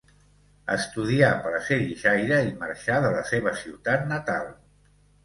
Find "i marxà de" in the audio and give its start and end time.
2.47-3.13